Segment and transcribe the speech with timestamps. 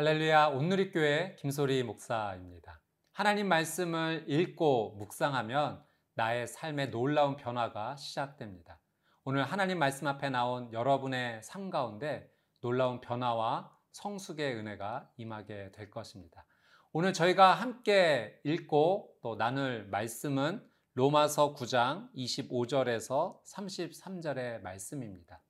[0.00, 2.80] 할렐루야 온누리교회 김소리 목사입니다.
[3.12, 8.80] 하나님 말씀을 읽고 묵상하면 나의 삶의 놀라운 변화가 시작됩니다.
[9.24, 12.32] 오늘 하나님 말씀 앞에 나온 여러분의 삶 가운데
[12.62, 16.46] 놀라운 변화와 성숙의 은혜가 임하게 될 것입니다.
[16.92, 25.42] 오늘 저희가 함께 읽고 또 나눌 말씀은 로마서 9장 25절에서 33절의 말씀입니다.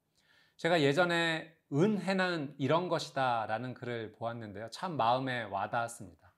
[0.57, 4.71] 제가 예전에 은혜는 이런 것이다 라는 글을 보았는데요.
[4.71, 6.33] 참 마음에 와닿았습니다.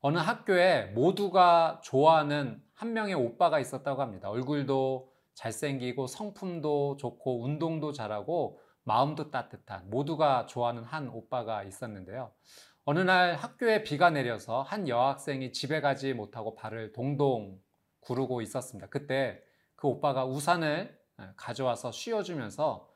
[0.00, 4.28] 어느 학교에 모두가 좋아하는 한 명의 오빠가 있었다고 합니다.
[4.28, 12.30] 얼굴도 잘생기고 성품도 좋고 운동도 잘하고 마음도 따뜻한 모두가 좋아하는 한 오빠가 있었는데요.
[12.84, 17.60] 어느 날 학교에 비가 내려서 한 여학생이 집에 가지 못하고 발을 동동
[18.00, 18.86] 구르고 있었습니다.
[18.88, 19.42] 그때
[19.74, 20.96] 그 오빠가 우산을
[21.36, 22.88] 가져와서 씌워주면서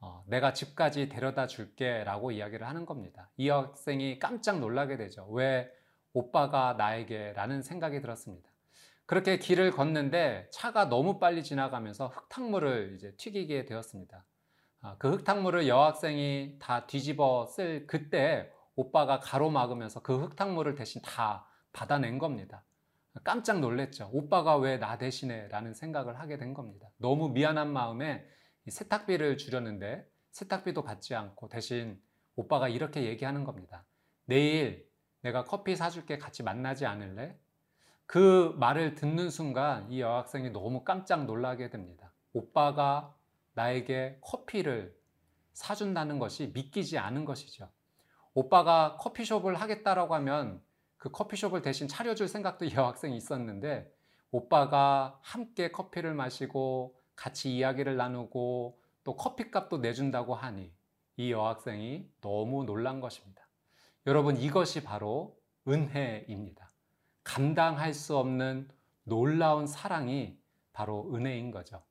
[0.00, 3.30] 어, 내가 집까지 데려다 줄게 라고 이야기를 하는 겁니다.
[3.36, 5.26] 이 학생이 깜짝 놀라게 되죠.
[5.30, 5.70] 왜
[6.12, 8.48] 오빠가 나에게 라는 생각이 들었습니다.
[9.06, 14.24] 그렇게 길을 걷는데 차가 너무 빨리 지나가면서 흙탕물을 이제 튀기게 되었습니다.
[14.80, 22.18] 아, 그 흙탕물을 여학생이 다 뒤집어 쓸 그때 오빠가 가로막으면서 그 흙탕물을 대신 다 받아낸
[22.18, 22.64] 겁니다.
[23.24, 24.10] 깜짝 놀랐죠.
[24.12, 26.88] 오빠가 왜 나 대신에 라는 생각을 하게 된 겁니다.
[26.98, 28.24] 너무 미안한 마음에
[28.70, 32.00] 세탁비를 주려는데 세탁비도 받지 않고 대신
[32.36, 33.84] 오빠가 이렇게 얘기하는 겁니다.
[34.24, 34.88] 내일
[35.22, 37.36] 내가 커피 사줄게 같이 만나지 않을래?
[38.06, 42.12] 그 말을 듣는 순간 이 여학생이 너무 깜짝 놀라게 됩니다.
[42.32, 43.14] 오빠가
[43.54, 44.96] 나에게 커피를
[45.52, 47.68] 사준다는 것이 믿기지 않은 것이죠.
[48.34, 50.62] 오빠가 커피숍을 하겠다라고 하면
[50.96, 53.92] 그 커피숍을 대신 차려줄 생각도 이 여학생이 있었는데
[54.30, 60.72] 오빠가 함께 커피를 마시고 같이 이야기를 나누고 또 커피값도 내준다고 하니
[61.16, 63.42] 이 여학생이 너무 놀란 것입니다.
[64.06, 65.36] 여러분 이것이 바로
[65.66, 66.70] 은혜입니다.
[67.24, 68.68] 감당할 수 없는
[69.02, 70.38] 놀라운 사랑이
[70.72, 71.82] 바로 은혜인 거죠.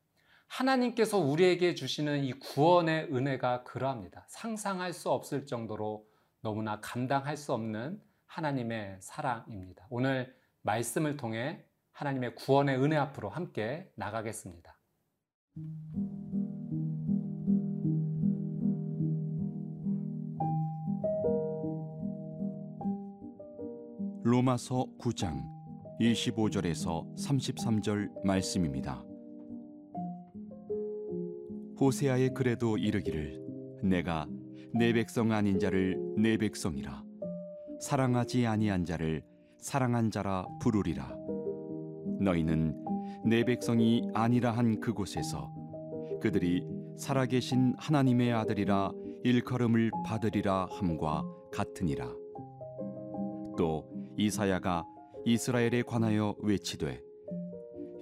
[0.48, 4.26] 하나님께서 우리에게 주시는 이 구원의 은혜가 그러합니다.
[4.30, 6.08] 상상할 수 없을 정도로
[6.40, 9.88] 너무나 감당할 수 없는 하나님의 사랑입니다.
[9.90, 14.77] 오늘 말씀을 통해 하나님의 구원의 은혜 앞으로 함께 나가겠습니다.
[24.24, 25.42] 로마서 9장
[26.02, 29.04] 25절에서 33절 말씀입니다.
[31.80, 33.42] 호세아의 글에도 이르기를
[33.84, 34.28] 내가
[34.74, 37.04] 내 백성 아닌 자를 내 백성이라
[37.80, 39.24] 사랑하지 아니한 자를
[39.60, 41.16] 사랑한 자라 부르리라
[42.20, 42.76] 너희는
[43.24, 45.52] 내 백성이 아니라 한 그곳에서
[46.22, 46.66] 그들이
[46.98, 48.92] 살아계신 하나님의 아들이라
[49.24, 51.24] 일컬음을 받으리라 함과
[51.54, 52.08] 같으니라.
[53.58, 54.86] 또 이사야가
[55.26, 57.02] 이스라엘에 관하여 외치되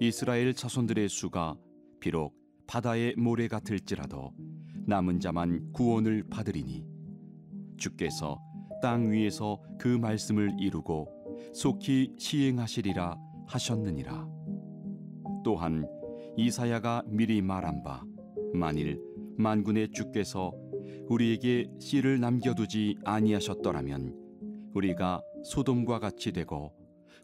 [0.00, 1.56] 이스라엘 자손들의 수가
[2.00, 2.34] 비록
[2.66, 4.32] 바다의 모래 같을지라도
[4.86, 6.86] 남은 자만 구원을 받으리니
[7.76, 8.38] 주께서
[8.82, 11.08] 땅 위에서 그 말씀을 이루고
[11.54, 14.35] 속히 시행하시리라 하셨느니라.
[15.46, 15.88] 또한
[16.36, 18.02] 이사야가 미리 말한 바
[18.52, 19.00] 만일
[19.38, 20.52] 만군의 주께서
[21.08, 24.12] 우리에게 씨를 남겨두지 아니하셨더라면
[24.74, 26.72] 우리가 소돔과 같이 되고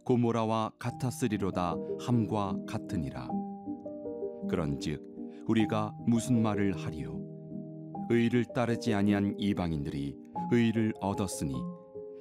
[0.04, 3.28] 고모라와 같았으리로다 함과 같으니라.
[4.48, 5.02] 그런즉
[5.48, 7.20] 우리가 무슨 말을 하리요?
[8.08, 10.14] 의를 따르지 아니한 이방인들이
[10.52, 11.54] 의를 얻었으니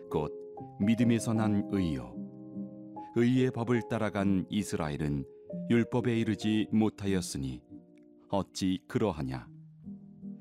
[0.09, 0.33] 곧
[0.79, 2.16] 믿음에서 난 의요.
[3.16, 5.25] 의의 법을 따라간 이스라엘은
[5.72, 7.63] 율법에 이르지 못하였으니
[8.28, 9.48] 어찌 그러하냐?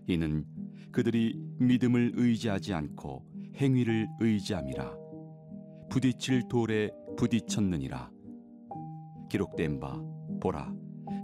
[0.08, 0.44] 이는
[0.90, 4.93] 그들이 믿음을 의지하지 않고 행위를 의지함이라.
[5.88, 8.10] 부딪힐 돌에 부딪혔느니라.
[9.28, 10.02] 기록된 바
[10.40, 10.75] 보라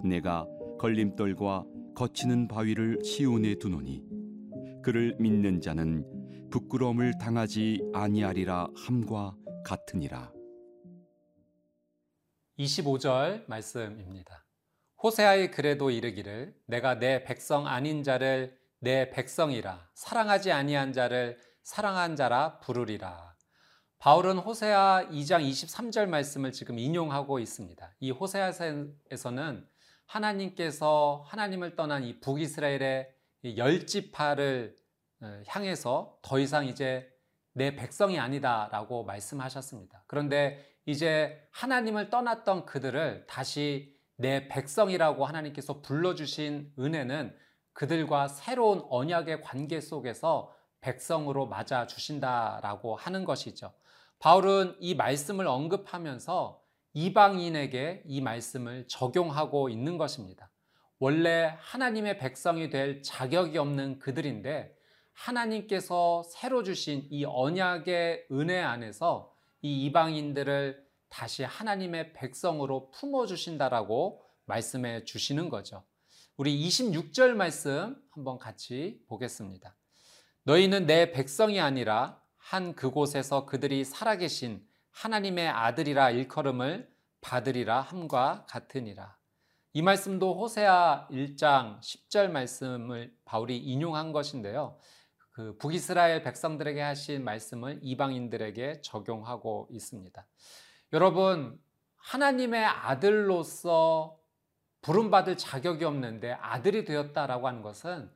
[0.04, 0.46] 내가
[0.78, 1.64] 걸림돌과
[1.96, 4.04] 거치는 바위를 시온에 두노니
[4.84, 6.06] 그를 믿는 자는
[6.50, 10.35] 부끄러움을 당하지 아니하리라 함과 같으니라
[12.58, 14.44] 25절 말씀입니다.
[15.02, 22.58] 호세아의 글에도 이르기를 내가 내 백성 아닌 자를 내 백성이라 사랑하지 아니한 자를 사랑한 자라
[22.60, 23.34] 부르리라.
[23.98, 27.94] 바울은 호세아 2장 23절 말씀을 지금 인용하고 있습니다.
[28.00, 29.68] 이 호세아에서는
[30.06, 33.08] 하나님께서 하나님을 떠난 이 북이스라엘의
[33.56, 34.76] 열 지파를
[35.22, 37.10] 어, 향해서 더 이상 이제
[37.52, 40.04] 내 백성이 아니다라고 말씀하셨습니다.
[40.06, 47.36] 그런데 이제 하나님을 떠났던 그들을 다시 내 백성이라고 하나님께서 불러주신 은혜는
[47.72, 53.72] 그들과 새로운 언약의 관계 속에서 백성으로 맞아 주신다라고 하는 것이죠.
[54.20, 56.62] 바울은 이 말씀을 언급하면서
[56.94, 60.48] 이방인에게 이 말씀을 적용하고 있는 것입니다.
[60.98, 64.74] 원래 하나님의 백성이 될 자격이 없는 그들인데
[65.12, 69.35] 하나님께서 새로 주신 이 언약의 은혜 안에서
[69.66, 75.82] 이 이방인들을 다시 하나님의 백성으로 품어 주신다라고 말씀해 주시는 거죠.
[76.36, 79.74] 우리 26절 말씀 한번 같이 보겠습니다.
[80.44, 86.88] 너희는 내 백성이 아니라 한 그곳에서 그들이 살아계신 하나님의 아들이라 일컬음을
[87.20, 89.16] 받으리라 함과 같으니라.
[89.72, 94.78] 이 말씀도 호세아 1장 10절 말씀을 바울이 인용한 것인데요.
[95.36, 100.26] 그 북이스라엘 백성들에게 하신 말씀을 이방인들에게 적용하고 있습니다.
[100.94, 101.60] 여러분,
[101.96, 104.18] 하나님의 아들로서
[104.80, 108.10] 부름받을 자격이 없는데 아들이 되었다라고 하는 것은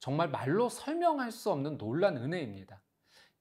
[0.00, 2.82] 정말 말로 설명할 수 없는 놀란 은혜입니다.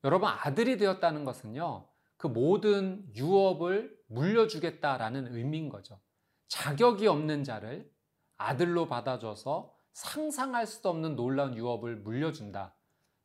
[0.05, 5.99] 여러분, 아들이 되었다는 것은요, 그 모든 유업을 물려주겠다라는 의미인 거죠.
[6.47, 7.91] 자격이 없는 자를
[8.37, 12.73] 아들로 받아줘서 상상할 수도 없는 놀라운 유업을 물려준다.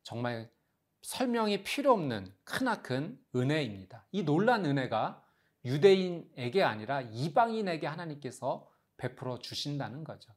[0.03, 0.49] 정말
[1.01, 4.05] 설명이 필요 없는 크나큰 은혜입니다.
[4.11, 5.23] 이 놀란 은혜가
[5.65, 8.67] 유대인에게 아니라 이방인에게 하나님께서
[8.97, 10.33] 베풀어 주신다는 거죠.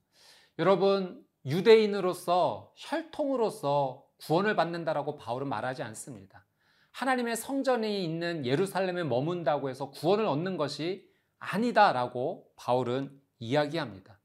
[0.59, 6.47] 여러분, 유대인으로서 혈통으로서 구원을 받는다라고 바울은 말하지 않습니다.
[6.93, 11.07] 하나님의 성전이 있는 예루살렘에 머문다고 해서 구원을 얻는 것이
[11.39, 14.19] 아니다라고 바울은 이야기합니다.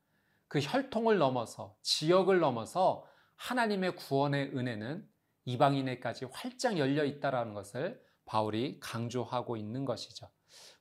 [0.48, 3.06] 그 혈통을 넘어서 지역을 넘어서
[3.36, 5.08] 하나님의 구원의 은혜는
[5.50, 10.30] 이방인에까지 활짝 열려 있다라는 것을 바울이 강조하고 있는 것이죠.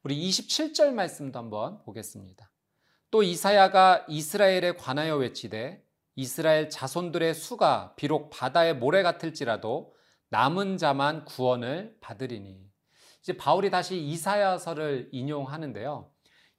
[0.03, 2.51] 우리 27절 말씀도 한번 보겠습니다.
[3.11, 5.83] 또 이사야가 이스라엘에 관하여 외치되
[6.15, 9.95] 이스라엘 자손들의 수가 비록 바다의 모래 같을지라도
[10.31, 12.69] 남은 자만 구원을 받으리니.
[13.21, 16.11] 이제 바울이 다시 이사야서를 인용하는데요.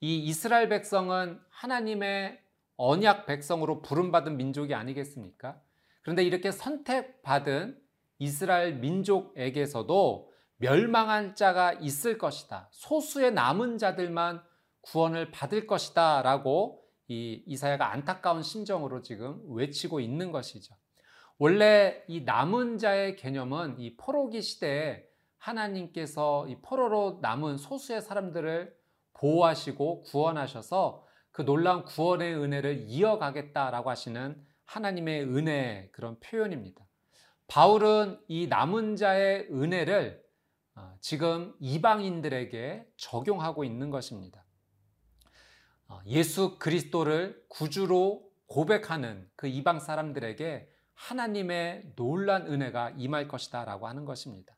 [0.01, 2.39] 이 이스라엘 백성은 하나님의
[2.77, 5.61] 언약 백성으로 부름받은 민족이 아니겠습니까?
[6.01, 7.77] 그런데 이렇게 선택받은
[8.19, 12.69] 이스라엘 민족에게서도 멸망한 자가 있을 것이다.
[12.71, 14.43] 소수의 남은 자들만
[14.81, 16.21] 구원을 받을 것이다.
[16.21, 20.75] 라고 이 이사야가 안타까운 심정으로 지금 외치고 있는 것이죠.
[21.37, 25.05] 원래 이 남은 자의 개념은 이 포로기 시대에
[25.37, 28.75] 하나님께서 이 포로로 남은 소수의 사람들을
[29.13, 36.88] 보호하시고 구원하셔서 그 놀라운 구원의 은혜를 이어가겠다라고 하시는 하나님의 은혜의 그런 표현입니다.
[37.49, 40.23] 바울은 이 남은 자의 은혜를
[40.75, 44.45] 어, 지금 이방인들에게 적용하고 있는 것입니다.
[45.87, 54.05] 어, 예수 그리스도를 구주로 고백하는 그 이방 사람들에게 하나님의 놀란 은혜가 임할 것이다 라고 하는
[54.05, 54.55] 것입니다.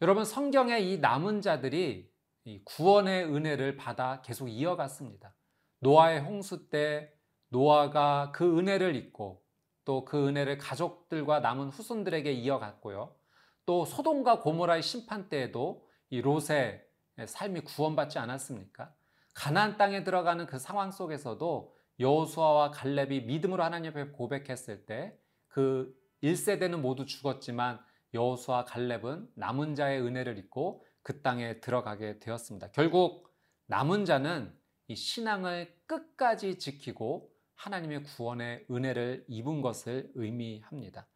[0.00, 2.10] 여러분, 성경에 이 남은 자들이
[2.64, 5.34] 구원의 은혜를 받아 계속 이어갔습니다.
[5.80, 7.12] 노아의 홍수 때
[7.50, 9.41] 노아가 그 은혜를 잊고
[9.84, 13.14] 또 그 은혜를 가족들과 남은 후손들에게 이어갔고요.
[13.66, 16.84] 또 소돔과 고모라의 심판 때에도 이 롯의
[17.26, 18.92] 삶이 구원받지 않았습니까?
[19.34, 25.18] 가나안 땅에 들어가는 그 상황 속에서도 여호수아와 갈렙이 믿음으로 하나님 앞에 고백했을 때
[25.52, 27.78] 그 1세대는 모두 죽었지만
[28.14, 32.70] 여호수아 갈렙은 남은 자의 은혜를 입고 그 땅에 들어가게 되었습니다.
[32.72, 33.30] 결국
[33.66, 34.54] 남은 자는
[34.88, 41.06] 이 신앙을 끝까지 지키고 하나님의 구원의 은혜를 입은 것을 의미합니다.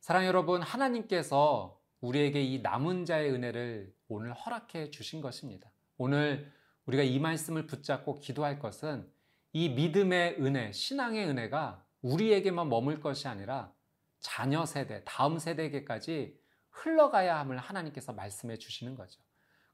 [0.00, 5.70] 사랑 여러분, 하나님께서 우리에게 이 남은 자의 은혜를 오늘 허락해 주신 것입니다.
[5.96, 6.52] 오늘
[6.86, 9.10] 우리가 이 말씀을 붙잡고 기도할 것은
[9.52, 13.72] 이 믿음의 은혜, 신앙의 은혜가 우리에게만 머물 것이 아니라
[14.20, 16.38] 자녀 세대, 다음 세대에게까지
[16.70, 19.22] 흘러가야 함을 하나님께서 말씀해 주시는 거죠.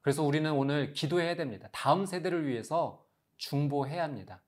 [0.01, 1.67] 그래서 우리는 오늘 기도해야 됩니다.
[1.71, 3.05] 다음 세대를 위해서
[3.37, 4.41] 중보해야 합니다.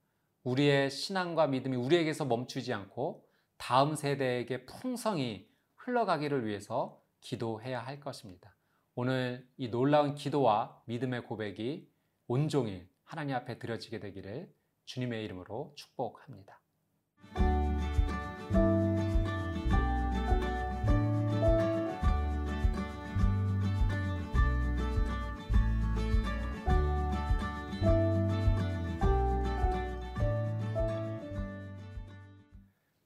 [0.44, 3.26] 우리의 신앙과 믿음이 우리에게서 멈추지 않고
[3.58, 8.56] 다음 세대에게 풍성히 흘러가기를 위해서 기도해야 할 것입니다.
[8.96, 11.90] 오늘 이 놀라운 기도와 믿음의 고백이
[12.28, 14.54] 온종일 하나님 앞에 드려지게 되기를
[14.86, 16.60] 주님의 이름으로 축복합니다.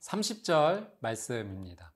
[0.07, 1.93] 30절 말씀입니다.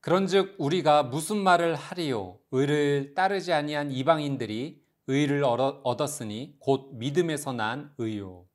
[0.00, 8.46] 그런즉 우리가 무슨 말을 하리요 의를 따르지 아니한 이방인들이 의를 얻었으니 곧 믿음에서 난 의요.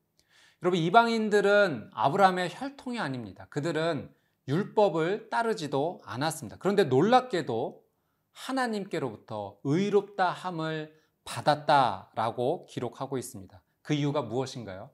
[0.64, 3.46] 여러분 이방인들은 아브라함의 혈통이 아닙니다.
[3.50, 4.10] 그들은
[4.48, 6.58] 율법을 따르지도 않았습니다.
[6.60, 7.84] 그런데 놀랍게도
[8.32, 13.62] 하나님께로부터 의롭다 함을 받았다라고 기록하고 있습니다.
[13.82, 14.90] 그 이유가 무엇인가요?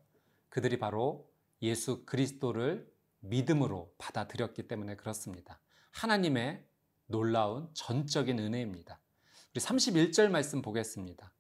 [0.50, 1.30] 그들이 바로
[1.62, 2.91] 예수 그리스도를
[3.22, 5.60] 믿음으로 받아들였기 때문에 그렇습니다.
[5.92, 6.64] 하나님의
[7.08, 9.00] 놀라운 전적인 은혜입니다.
[9.54, 11.34] 우리 31절 말씀 보겠습니다.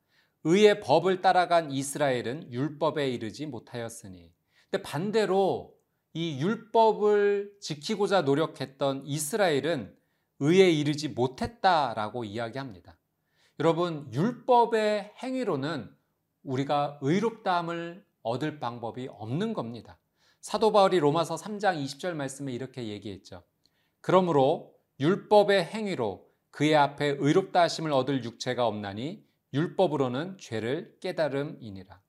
[0.43, 4.33] 의의 법을 따라간 이스라엘은 율법에 이르지 못하였으니.
[4.69, 5.77] 근데 반대로
[6.13, 9.95] 이 율법을 지키고자 노력했던 이스라엘은
[10.39, 12.97] 의에 이르지 못했다라고 이야기합니다.
[13.59, 15.95] 여러분, 율법의 행위로는
[16.43, 19.99] 우리가 의롭다함을 얻을 방법이 없는 겁니다.
[20.41, 23.43] 사도 바울이 로마서 3장 20절 말씀에 이렇게 얘기했죠.
[24.01, 32.01] 그러므로 율법의 행위로 그의 앞에 의롭다 하심을 얻을 육체가 없나니 율법으로는 죄를 깨달음이니라.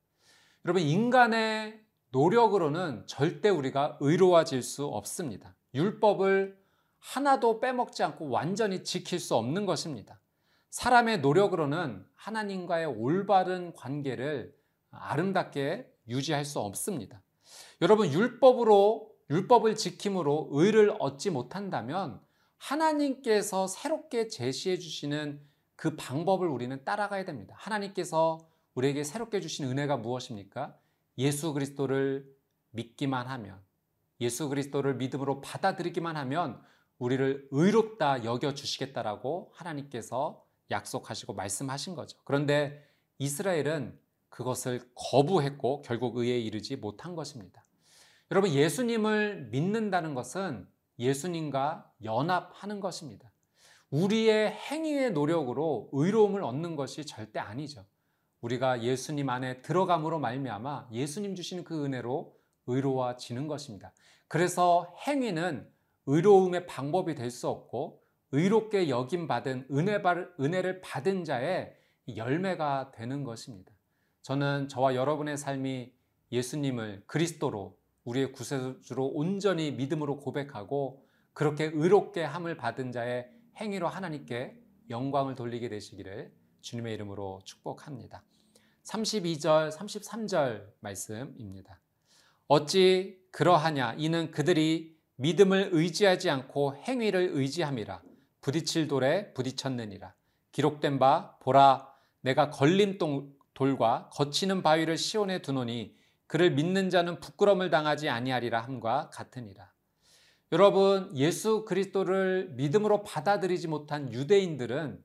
[0.65, 5.55] 여러분, 인간의 노력으로는 절대 우리가 의로워질 수 없습니다.
[5.75, 6.59] 율법을
[7.01, 10.21] 하나도 빼먹지 않고 완전히 지킬 수 없는 것입니다.
[10.71, 14.55] 사람의 노력으로는 하나님과의 올바른 관계를
[14.91, 17.23] 아름답게 유지할 수 없습니다.
[17.81, 22.21] 여러분, 율법으로, 율법을 지킴으로 의를 얻지 못한다면
[22.59, 25.41] 하나님께서 새롭게 제시해 주시는
[25.75, 27.55] 그 방법을 우리는 따라가야 됩니다.
[27.59, 28.39] 하나님께서
[28.75, 30.77] 우리에게 새롭게 주신 은혜가 무엇입니까?
[31.19, 32.27] 예수 그리스도를
[32.71, 33.61] 믿기만 하면,
[34.21, 36.63] 예수 그리스도를 믿음으로 받아들이기만 하면
[36.99, 42.17] 우리를 의롭다 여겨 주시겠다라고 하나님께서 약속하시고 말씀하신 거죠.
[42.25, 43.99] 그런데 이스라엘은
[44.33, 47.65] 그것을 거부했고 결국 의에 이르지 못한 것입니다.
[48.31, 50.67] 여러분, 예수님을 믿는다는 것은
[50.99, 53.31] 예수님과 연합하는 것입니다.
[53.91, 57.85] 우리의 행위의 노력으로 의로움을 얻는 것이 절대 아니죠.
[58.41, 62.35] 우리가 예수님 안에 들어감으로 말미암아 예수님 주신 그 은혜로
[62.67, 63.93] 의로워지는 것입니다.
[64.29, 65.71] 그래서 행위는
[66.07, 70.03] 의로움의 방법이 될 수 없고 의롭게 여김 받은 은혜,
[70.41, 71.77] 은혜를 받은 자의
[72.17, 73.72] 열매가 되는 것입니다.
[74.23, 75.93] 저는 저와 여러분의 삶이
[76.31, 84.59] 예수님을 그리스도로 우리의 구세주로 온전히 믿음으로 고백하고 그렇게 의롭게 함을 받은 자의 행위로 하나님께
[84.91, 88.23] 영광을 돌리게 되시기를 주님의 이름으로 축복합니다.
[88.85, 91.81] 32절, 33절 말씀입니다.
[92.49, 93.95] 어찌 그러하냐?
[93.99, 98.03] 이는 그들이 믿음을 의지하지 않고 행위를 의지함이라.
[98.41, 100.15] 부딪힐 돌에 부딪혔느니라.
[100.51, 101.89] 기록된 바 보라
[102.21, 109.11] 내가 걸림 돌 과 거치는 바위를 시온에 두노니 그를 믿는 자는 부끄럼을 당하지 아니하리라 함과
[109.11, 109.71] 같으니라.
[110.51, 115.03] 여러분, 예수 그리스도를 믿음으로 받아들이지 못한 유대인들은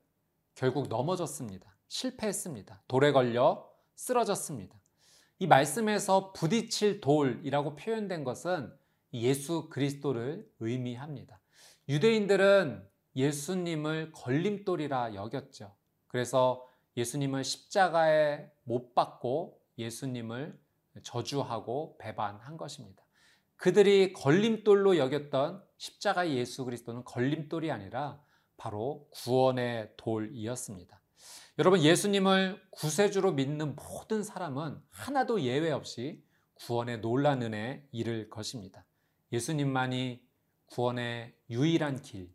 [0.56, 1.78] 결국 넘어졌습니다.
[1.88, 2.84] 실패했습니다.
[2.88, 4.78] 돌에 걸려 쓰러졌습니다.
[5.40, 8.74] 이 말씀에서 부딪힐 돌이라고 표현된 것은
[9.14, 11.40] 예수 그리스도를 의미합니다.
[11.88, 15.76] 유대인들은 예수님을 걸림돌이라 여겼죠.
[16.08, 16.66] 그래서
[16.98, 20.60] 예수님을 십자가에 못 박고 예수님을
[21.04, 23.04] 저주하고 배반한 것입니다.
[23.56, 28.22] 그들이 걸림돌로 여겼던 십자가 예수 그리스도는 걸림돌이 아니라
[28.58, 31.00] 바로 구원의 돌이었습니다.
[31.60, 36.24] 여러분, 예수님을 구세주로 믿는 모든 사람은 하나도 예외 없이
[36.56, 38.86] 구원의 놀란 은혜 이를 것입니다.
[39.32, 40.24] 예수님만이
[40.68, 42.32] 구원의 유일한 길,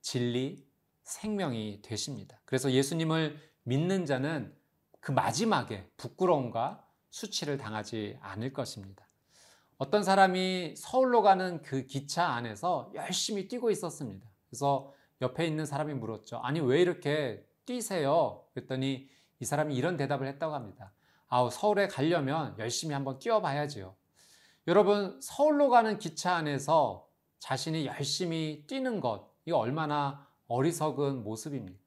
[0.00, 0.66] 진리,
[1.02, 2.40] 생명이 되십니다.
[2.44, 4.54] 그래서 예수님을 믿는 자는
[5.00, 9.06] 그 마지막에 부끄러움과 수치를 당하지 않을 것입니다.
[9.76, 14.26] 어떤 사람이 서울로 가는 그 기차 안에서 열심히 뛰고 있었습니다.
[14.48, 16.38] 그래서 옆에 있는 사람이 물었죠.
[16.38, 18.44] 아니, 왜 이렇게 뛰세요?
[18.54, 19.08] 그랬더니
[19.40, 20.92] 이 사람이 이런 대답을 했다고 합니다.
[21.28, 23.94] 아우, 서울에 가려면 열심히 한번 뛰어봐야지요.
[24.68, 31.83] 여러분, 서울로 가는 기차 안에서 자신이 열심히 뛰는 것, 이거 얼마나 어리석은 모습입니까?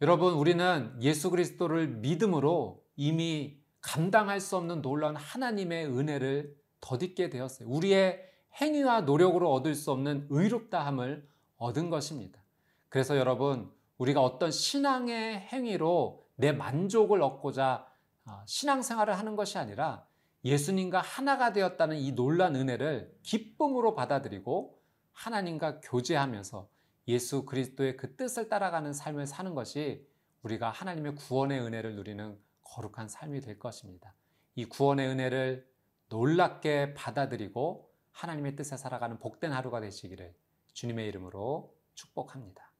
[0.00, 7.68] 여러분, 우리는 예수 그리스도를 믿음으로 이미 감당할 수 없는 놀라운 하나님의 은혜를 덧입게 되었어요.
[7.68, 8.24] 우리의
[8.60, 12.40] 행위와 노력으로 얻을 수 없는 의롭다함을 얻은 것입니다.
[12.88, 17.84] 그래서 여러분, 우리가 어떤 신앙의 행위로 내 만족을 얻고자
[18.24, 20.06] 어, 신앙생활을 하는 것이 아니라
[20.44, 24.78] 예수님과 하나가 되었다는 이 놀란 은혜를 기쁨으로 받아들이고
[25.12, 26.68] 하나님과 교제하면서
[27.08, 30.06] 예수 그리스도의 그 뜻을 따라가는 삶을 사는 것이
[30.42, 34.14] 우리가 하나님의 구원의 은혜를 누리는 거룩한 삶이 될 것입니다.
[34.54, 35.66] 이 구원의 은혜를
[36.10, 40.34] 놀랍게 받아들이고 하나님의 뜻에 살아가는 복된 하루가 되시기를
[40.74, 42.70] 주님의 이름으로 축복합니다.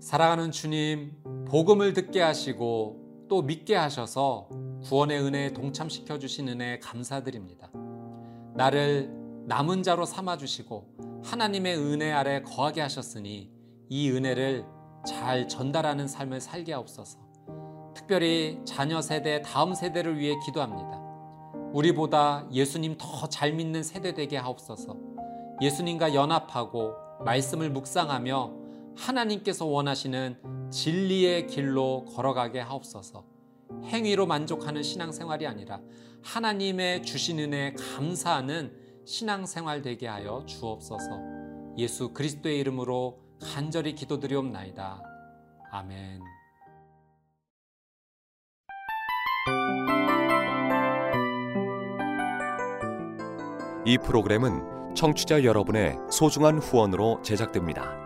[0.00, 4.48] 사랑하는 주님, 복음을 듣게 하시고 또 믿게 하셔서
[4.84, 7.70] 구원의 은혜에 동참시켜 주신 은혜 감사드립니다.
[8.54, 9.10] 나를
[9.46, 13.50] 남은 자로 삼아 주시고 하나님의 은혜 아래 거하게 하셨으니
[13.88, 14.64] 이 은혜를
[15.06, 17.18] 잘 전달하는 삶을 살게 하옵소서.
[17.94, 21.00] 특별히 자녀 세대, 다음 세대를 위해 기도합니다.
[21.72, 24.96] 우리보다 예수님 더 잘 믿는 세대 되게 하옵소서.
[25.62, 28.52] 예수님과 연합하고 말씀을 묵상하며
[28.96, 33.24] 하나님께서 원하시는 진리의 길로 걸어가게 하옵소서.
[33.84, 35.80] 행위로 만족하는 신앙생활이 아니라
[36.22, 38.72] 하나님의 주신 은혜에 감사하는
[39.04, 41.76] 신앙생활 되게 하여 주옵소서.
[41.78, 45.02] 예수 그리스도의 이름으로 간절히 기도드리옵나이다.
[45.70, 46.20] 아멘.
[53.84, 58.05] 이 프로그램은 청취자 여러분의 소중한 후원으로 제작됩니다.